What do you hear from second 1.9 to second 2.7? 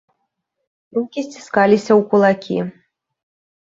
ў кулакі.